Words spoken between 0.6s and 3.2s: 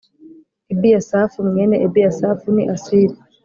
Ebiyasafu mwene ebiyasafu ni asiri